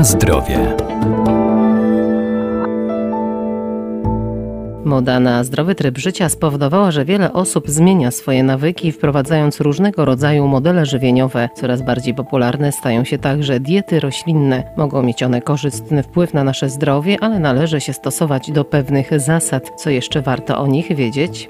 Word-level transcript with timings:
Na 0.00 0.04
zdrowie. 0.04 0.76
Moda 4.84 5.20
na 5.20 5.44
zdrowy 5.44 5.74
tryb 5.74 5.98
życia 5.98 6.28
spowodowała, 6.28 6.90
że 6.90 7.04
wiele 7.04 7.32
osób 7.32 7.68
zmienia 7.68 8.10
swoje 8.10 8.42
nawyki, 8.42 8.92
wprowadzając 8.92 9.60
różnego 9.60 10.04
rodzaju 10.04 10.48
modele 10.48 10.86
żywieniowe. 10.86 11.48
Coraz 11.54 11.82
bardziej 11.82 12.14
popularne 12.14 12.72
stają 12.72 13.04
się 13.04 13.18
także 13.18 13.60
diety 13.60 14.00
roślinne. 14.00 14.72
Mogą 14.76 15.02
mieć 15.02 15.22
one 15.22 15.42
korzystny 15.42 16.02
wpływ 16.02 16.34
na 16.34 16.44
nasze 16.44 16.70
zdrowie, 16.70 17.16
ale 17.20 17.38
należy 17.38 17.80
się 17.80 17.92
stosować 17.92 18.52
do 18.52 18.64
pewnych 18.64 19.20
zasad. 19.20 19.70
Co 19.76 19.90
jeszcze 19.90 20.22
warto 20.22 20.58
o 20.58 20.66
nich 20.66 20.96
wiedzieć? 20.96 21.48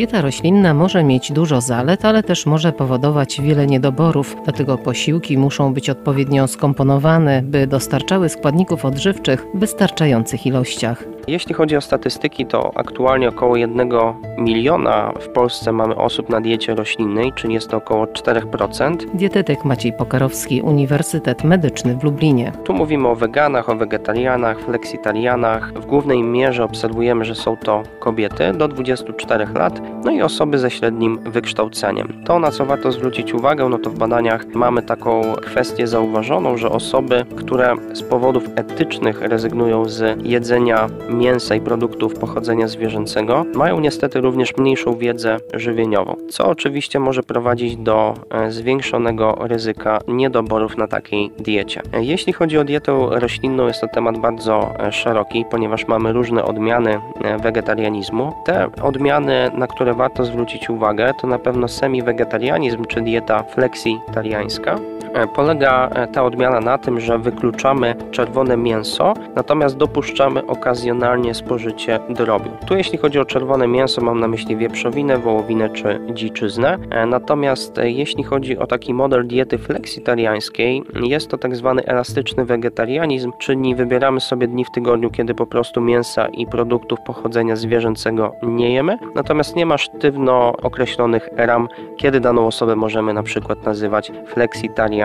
Dieta 0.00 0.20
roślinna 0.20 0.74
może 0.74 1.04
mieć 1.04 1.32
dużo 1.32 1.60
zalet, 1.60 2.04
ale 2.04 2.22
też 2.22 2.46
może 2.46 2.72
powodować 2.72 3.40
wiele 3.40 3.66
niedoborów, 3.66 4.36
dlatego 4.44 4.78
posiłki 4.78 5.38
muszą 5.38 5.74
być 5.74 5.90
odpowiednio 5.90 6.48
skomponowane, 6.48 7.42
by 7.42 7.66
dostarczały 7.66 8.28
składników 8.28 8.84
odżywczych 8.84 9.46
w 9.54 9.58
wystarczających 9.58 10.46
ilościach. 10.46 11.04
Jeśli 11.28 11.54
chodzi 11.54 11.76
o 11.76 11.80
statystyki, 11.80 12.46
to 12.46 12.72
aktualnie 12.74 13.28
około 13.28 13.56
1 13.56 13.90
miliona 14.38 15.12
w 15.20 15.28
Polsce 15.28 15.72
mamy 15.72 15.96
osób 15.96 16.28
na 16.28 16.40
diecie 16.40 16.74
roślinnej, 16.74 17.32
czyli 17.32 17.54
jest 17.54 17.70
to 17.70 17.76
około 17.76 18.04
4%. 18.04 18.96
Dietetyk 19.14 19.64
Maciej 19.64 19.92
Pokarowski, 19.92 20.62
Uniwersytet 20.62 21.44
Medyczny 21.44 21.96
w 21.96 22.04
Lublinie. 22.04 22.52
Tu 22.64 22.72
mówimy 22.72 23.08
o 23.08 23.16
weganach, 23.16 23.68
o 23.68 23.76
wegetarianach, 23.76 24.60
fleksitarianach. 24.60 25.72
W 25.72 25.86
głównej 25.86 26.22
mierze 26.22 26.64
obserwujemy, 26.64 27.24
że 27.24 27.34
są 27.34 27.56
to 27.56 27.82
kobiety 27.98 28.52
do 28.52 28.68
24 28.68 29.46
lat, 29.54 29.80
no 30.04 30.10
i 30.10 30.22
osoby 30.22 30.58
ze 30.58 30.70
średnim 30.70 31.18
wykształceniem. 31.24 32.22
To, 32.24 32.38
na 32.38 32.50
co 32.50 32.66
warto 32.66 32.92
zwrócić 32.92 33.34
uwagę, 33.34 33.68
no 33.68 33.78
to 33.78 33.90
w 33.90 33.98
badaniach 33.98 34.46
mamy 34.54 34.82
taką 34.82 35.22
kwestię 35.42 35.86
zauważoną, 35.86 36.56
że 36.56 36.70
osoby, 36.70 37.24
które 37.36 37.74
z 37.92 38.02
powodów 38.02 38.44
etycznych 38.56 39.22
rezygnują 39.22 39.88
z 39.88 40.22
jedzenia 40.22 40.88
mięsa 41.10 41.54
i 41.54 41.60
produktów 41.60 42.14
pochodzenia 42.14 42.68
zwierzęcego, 42.68 43.44
mają 43.54 43.80
niestety 43.80 44.20
również 44.20 44.56
mniejszą 44.56 44.96
wiedzę 44.96 45.36
żywieniową, 45.54 46.16
co 46.28 46.46
oczywiście 46.46 47.00
może 47.00 47.22
prowadzić 47.22 47.76
do 47.76 48.14
e, 48.30 48.50
zwiększonego 48.50 49.36
ryzyka 49.40 49.98
niedoborów 50.08 50.76
na 50.76 50.88
takiej 50.88 51.30
diecie. 51.38 51.82
E, 51.92 52.04
jeśli 52.04 52.32
chodzi 52.32 52.58
o 52.58 52.64
dietę 52.64 53.06
roślinną, 53.10 53.66
jest 53.66 53.80
to 53.80 53.88
temat 53.88 54.18
bardzo 54.18 54.74
e, 54.78 54.92
szeroki, 54.92 55.44
ponieważ 55.50 55.88
mamy 55.88 56.12
różne 56.12 56.44
odmiany 56.44 57.00
wegetarianizmu. 57.42 58.32
Te 58.44 58.68
odmiany, 58.82 59.50
na 59.54 59.66
które 59.66 59.79
warto 59.94 60.24
zwrócić 60.24 60.70
uwagę, 60.70 61.14
to 61.14 61.26
na 61.26 61.38
pewno 61.38 61.68
semi-wegetarianizm 61.68 62.84
czy 62.84 63.00
dieta 63.00 63.42
fleksitariańska. 63.42 64.78
E, 65.14 65.26
polega 65.26 65.88
e, 65.94 66.06
ta 66.06 66.24
odmiana 66.24 66.60
na 66.60 66.78
tym, 66.78 67.00
że 67.00 67.18
wykluczamy 67.18 67.94
czerwone 68.10 68.56
mięso, 68.56 69.14
natomiast 69.36 69.76
dopuszczamy 69.76 70.46
okazjonalnie 70.46 71.34
spożycie 71.34 72.00
drobiu. 72.08 72.50
Tu 72.66 72.76
jeśli 72.76 72.98
chodzi 72.98 73.18
o 73.18 73.24
czerwone 73.24 73.66
mięso, 73.66 74.00
mam 74.00 74.20
na 74.20 74.28
myśli 74.28 74.56
wieprzowinę, 74.56 75.18
wołowinę 75.18 75.70
czy 75.70 76.00
dziczyznę. 76.14 76.78
E, 76.90 77.06
natomiast 77.06 77.80
jeśli 77.82 78.24
chodzi 78.24 78.58
o 78.58 78.66
taki 78.66 78.94
model 78.94 79.26
diety 79.26 79.58
fleksitariańskiej, 79.58 80.82
jest 81.02 81.30
to 81.30 81.38
tak 81.38 81.56
zwany 81.56 81.84
elastyczny 81.84 82.44
wegetarianizm, 82.44 83.32
czyli 83.38 83.74
wybieramy 83.74 84.20
sobie 84.20 84.48
dni 84.48 84.64
w 84.64 84.70
tygodniu, 84.70 85.10
kiedy 85.10 85.34
po 85.34 85.46
prostu 85.46 85.80
mięsa 85.80 86.28
i 86.28 86.46
produktów 86.46 86.98
pochodzenia 87.06 87.56
zwierzęcego 87.56 88.32
nie 88.42 88.72
jemy, 88.72 88.98
natomiast 89.14 89.56
nie 89.56 89.66
ma 89.66 89.78
sztywno 89.78 90.52
określonych 90.62 91.28
ram, 91.36 91.68
kiedy 91.96 92.20
daną 92.20 92.46
osobę 92.46 92.76
możemy 92.76 93.14
na 93.14 93.22
przykład 93.22 93.64
nazywać 93.64 94.12
fleksitariańską 94.26 94.99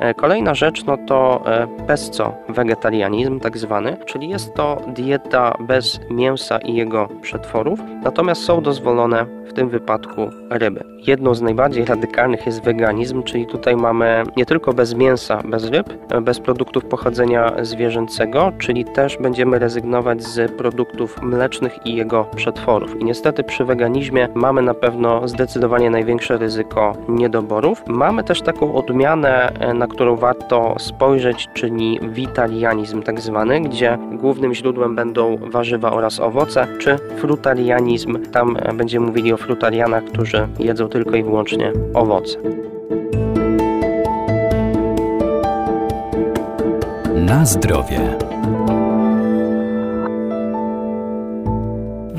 E, 0.00 0.14
kolejna 0.14 0.54
rzecz 0.54 0.84
no 0.84 0.96
to 0.96 1.42
e, 1.46 1.66
pesco-wegetarianizm 1.86 3.40
tak 3.40 3.58
zwany, 3.58 3.96
czyli 4.06 4.28
jest 4.28 4.54
to 4.54 4.76
dieta 4.86 5.54
bez 5.60 6.00
mięsa 6.10 6.58
i 6.58 6.74
jego 6.74 7.08
przetworów, 7.22 7.80
natomiast 8.02 8.42
są 8.42 8.60
dozwolone 8.60 9.26
w 9.46 9.52
tym 9.52 9.68
wypadku 9.68 10.30
ryby. 10.50 10.84
Jedną 11.06 11.34
z 11.34 11.42
najbardziej 11.42 11.84
radykalnych 11.84 12.46
jest 12.46 12.62
weganizm, 12.62 13.22
czyli 13.22 13.46
tutaj 13.46 13.76
mamy 13.76 14.22
nie 14.36 14.46
tylko 14.46 14.72
bez 14.72 14.94
mięsa, 14.94 15.42
bez 15.44 15.64
ryb, 15.64 16.12
e, 16.12 16.20
bez 16.20 16.40
produktów 16.40 16.84
pochodzenia 16.84 17.52
zwierzęcego, 17.62 18.52
czyli 18.58 18.84
też 18.84 19.18
będziemy 19.18 19.58
rezygnować 19.58 20.22
z 20.22 20.52
produktów 20.52 21.22
mlecznych 21.22 21.86
i 21.86 21.94
jego 21.94 22.24
przetworów. 22.24 23.00
I 23.00 23.04
niestety 23.04 23.44
przy 23.44 23.64
weganizmie 23.64 24.28
mamy 24.34 24.62
na 24.62 24.74
pewno 24.74 25.28
zdecydowanie 25.28 25.90
największe 25.90 26.38
ryzyko 26.38 26.92
niedoborów. 27.08 27.82
Mamy 27.86 28.24
też 28.24 28.42
taką 28.42 28.74
odmianę 28.74 29.13
odmianę, 29.14 29.52
e, 29.60 29.74
na 29.74 29.86
którą 29.86 30.16
warto 30.16 30.74
spojrzeć, 30.78 31.48
czyli 31.54 32.00
witalianizm 32.02 33.02
tak 33.02 33.20
zwany, 33.20 33.60
gdzie 33.60 33.98
głównym 34.12 34.54
źródłem 34.54 34.96
będą 34.96 35.36
warzywa 35.36 35.92
oraz 35.92 36.20
owoce, 36.20 36.66
czy 36.78 36.96
frutarianizm, 37.16 38.22
tam 38.32 38.56
e, 38.56 38.72
będziemy 38.72 39.06
mówili 39.06 39.32
o 39.32 39.36
frutarianach, 39.36 40.04
którzy 40.04 40.48
jedzą 40.58 40.88
tylko 40.88 41.16
i 41.16 41.22
wyłącznie 41.22 41.72
owoce. 41.94 42.38
Na 47.14 47.44
zdrowie. 47.44 48.23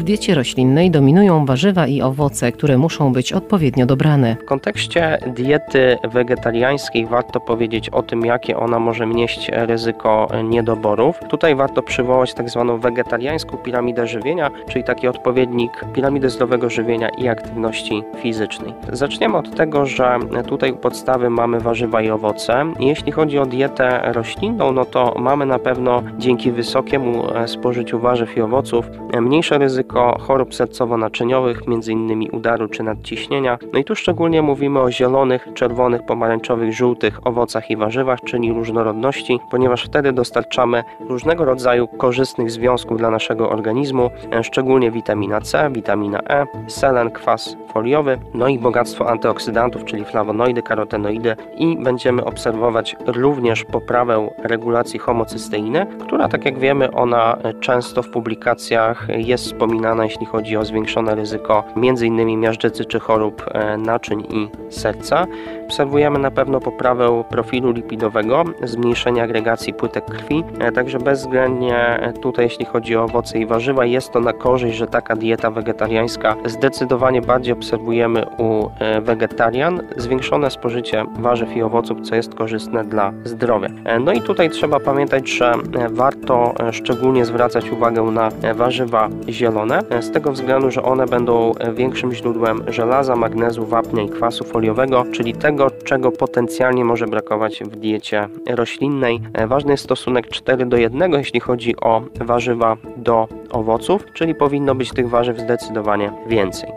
Diecie 0.06 0.36
roślinnej 0.36 0.92
dominują 0.92 1.46
warzywa 1.46 1.88
i 1.88 2.02
owoce, 2.02 2.52
które 2.52 2.78
muszą 2.78 3.14
być 3.14 3.34
odpowiednio 3.34 3.86
dobrane. 3.86 4.36
W 4.42 4.46
kontekście 4.46 5.18
diety 5.36 5.98
wegetariańskiej 6.12 7.06
warto 7.06 7.40
powiedzieć 7.40 7.90
o 7.90 8.04
tym, 8.04 8.26
jakie 8.26 8.58
ona 8.58 8.80
może 8.80 9.08
nieść 9.08 9.50
ryzyko 9.54 10.28
niedoborów. 10.44 11.20
Tutaj 11.30 11.56
warto 11.56 11.82
przywołać 11.82 12.34
tak 12.34 12.50
zwaną 12.50 12.78
wegetariańską 12.78 13.58
piramidę 13.58 14.08
żywienia, 14.08 14.50
czyli 14.70 14.84
taki 14.84 15.08
odpowiednik 15.08 15.72
piramidy 15.94 16.30
zdrowego 16.30 16.70
żywienia 16.70 17.10
i 17.10 17.28
aktywności 17.28 18.04
fizycznej. 18.18 18.74
Zaczniemy 18.92 19.38
od 19.38 19.56
tego, 19.56 19.86
że 19.86 20.20
tutaj 20.48 20.72
u 20.72 20.78
podstawy 20.78 21.30
mamy 21.30 21.60
warzywa 21.60 22.02
i 22.02 22.10
owoce. 22.10 22.66
Jeśli 22.80 23.12
chodzi 23.12 23.40
o 23.40 23.46
dietę 23.46 24.02
roślinną, 24.04 24.72
no 24.72 24.86
to 24.86 25.16
mamy 25.20 25.46
na 25.46 25.60
pewno 25.60 26.04
dzięki 26.18 26.52
wysokiemu 26.52 27.24
spożyciu 27.46 28.00
warzyw 28.00 28.38
i 28.38 28.42
owoców 28.42 28.90
mniejsze 29.22 29.58
ryzyko 29.58 29.95
ryzyko 29.96 30.18
chorób 30.20 30.54
sercowo-naczyniowych, 30.54 31.62
m.in. 31.68 32.30
udaru 32.32 32.68
czy 32.68 32.84
nadciśnienia. 32.84 33.58
No 33.74 33.80
i 33.80 33.84
tu 33.84 33.96
szczególnie 33.96 34.42
mówimy 34.42 34.80
o 34.80 34.92
zielonych, 34.92 35.48
czerwonych, 35.54 36.06
pomarańczowych, 36.06 36.74
żółtych 36.74 37.28
owocach 37.28 37.72
i 37.72 37.78
warzywach, 37.78 38.20
czyli 38.22 38.54
różnorodności, 38.54 39.40
ponieważ 39.52 39.86
wtedy 39.86 40.12
dostarczamy 40.12 40.84
różnego 41.10 41.46
rodzaju 41.46 41.88
korzystnych 41.88 42.52
związków 42.52 42.98
dla 42.98 43.10
naszego 43.10 43.50
organizmu, 43.50 44.10
e, 44.32 44.44
szczególnie 44.44 44.92
witamina 44.92 45.42
C, 45.42 45.70
witamina 45.72 46.20
E, 46.20 46.46
selen, 46.68 47.12
kwas 47.12 47.58
foliowy, 47.74 48.18
no 48.34 48.48
i 48.48 48.60
bogactwo 48.60 49.10
antyoksydantów, 49.10 49.86
czyli 49.86 50.06
flawonoidy, 50.06 50.62
karotenoidy 50.62 51.36
i 51.58 51.78
będziemy 51.84 52.26
obserwować 52.26 52.96
również 53.06 53.64
poprawę 53.64 54.30
regulacji 54.44 55.00
homocysteiny, 55.00 55.86
która 56.00 56.28
tak 56.28 56.46
jak 56.46 56.60
wiemy, 56.60 56.92
ona 56.92 57.38
często 57.60 58.04
w 58.04 58.10
publikacjach 58.10 59.08
jest 59.10 59.46
wspominana 59.46 59.85
wspominana, 59.86 60.04
jeśli 60.04 60.26
chodzi 60.26 60.58
o 60.58 60.66
zwiększone 60.66 61.16
ryzyko 61.16 61.64
m.in. 61.76 62.40
miażdżycy 62.40 62.86
czy 62.86 63.00
chorób 63.00 63.46
e, 63.52 63.78
naczyń 63.78 64.22
i 64.30 64.50
serca. 64.70 65.28
Obserwujemy 65.66 66.20
na 66.20 66.32
pewno 66.32 66.60
poprawę 66.60 67.24
profilu 67.30 67.72
lipidowego, 67.72 68.44
zmniejszenie 68.64 69.24
agregacji 69.24 69.74
płytek 69.74 70.06
krwi, 70.06 70.44
e, 70.60 70.72
także 70.72 71.00
bezwzględnie 71.00 71.78
e, 71.78 72.14
tutaj 72.14 72.46
jeśli 72.46 72.66
chodzi 72.66 72.96
o 72.96 73.04
owoce 73.04 73.40
i 73.40 73.46
warzywa 73.46 73.86
jest 73.86 74.12
to 74.12 74.20
na 74.20 74.34
korzyść, 74.34 74.78
że 74.78 74.88
taka 74.88 75.16
dieta 75.16 75.52
wegetariańska 75.52 76.36
zdecydowanie 76.46 77.22
bardziej 77.22 77.54
obserwujemy 77.54 78.26
u 78.38 78.70
wegetarian, 79.02 79.82
zwiększone 79.98 80.52
spożycie 80.52 81.06
warzyw 81.20 81.56
i 81.58 81.62
owoców, 81.62 82.02
co 82.02 82.16
jest 82.16 82.36
korzystne 82.36 82.84
dla 82.84 83.14
zdrowia. 83.24 83.70
No 84.00 84.14
i 84.14 84.22
tutaj 84.22 84.50
trzeba 84.50 84.80
pamiętać, 84.80 85.30
że 85.30 85.54
warto 85.90 86.54
szczególnie 86.72 87.26
zwracać 87.26 87.72
uwagę 87.72 88.02
na 88.02 88.30
warzywa 88.56 89.10
zielone, 89.30 89.75
z 90.00 90.12
tego 90.12 90.32
względu, 90.32 90.72
że 90.72 90.84
one 90.84 91.06
będą 91.06 91.52
większym 91.74 92.14
źródłem 92.14 92.64
żelaza, 92.68 93.16
magnezu, 93.16 93.66
wapnia 93.66 94.04
i 94.04 94.10
kwasu 94.10 94.44
foliowego, 94.44 95.06
czyli 95.12 95.34
tego, 95.34 95.72
czego 95.84 96.12
potencjalnie 96.12 96.86
może 96.86 97.08
brakować 97.08 97.64
w 97.64 97.76
diecie 97.76 98.30
roślinnej. 98.50 99.22
Ważny 99.48 99.72
jest 99.72 99.84
stosunek 99.84 100.28
4 100.28 100.66
do 100.66 100.78
1, 100.78 101.12
jeśli 101.12 101.40
chodzi 101.40 101.76
o 101.82 102.02
warzywa 102.16 102.78
do 102.98 103.28
owoców, 103.52 104.06
czyli 104.14 104.36
powinno 104.36 104.76
być 104.76 104.92
tych 104.92 105.10
warzyw 105.10 105.40
zdecydowanie 105.40 106.12
więcej. 106.28 106.70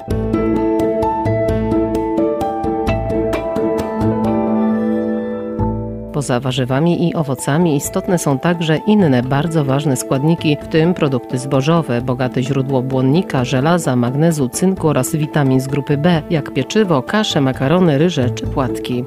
Poza 6.18 6.40
warzywami 6.40 7.08
i 7.08 7.14
owocami 7.14 7.76
istotne 7.76 8.18
są 8.18 8.38
także 8.38 8.76
inne 8.86 9.22
bardzo 9.22 9.64
ważne 9.64 9.96
składniki, 9.96 10.56
w 10.62 10.68
tym 10.68 10.94
produkty 10.94 11.38
zbożowe, 11.38 12.02
bogate 12.02 12.42
źródło 12.42 12.82
błonnika, 12.82 13.44
żelaza, 13.44 13.96
magnezu, 13.96 14.48
cynku 14.48 14.88
oraz 14.88 15.16
witamin 15.16 15.60
z 15.60 15.66
grupy 15.66 15.96
B, 15.96 16.22
jak 16.30 16.50
pieczywo, 16.50 17.02
kasze, 17.02 17.40
makarony, 17.40 17.98
ryże 17.98 18.30
czy 18.30 18.46
płatki. 18.46 19.04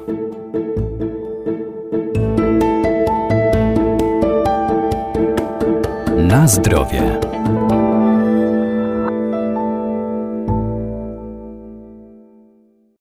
Na 6.16 6.48
zdrowie. 6.48 7.31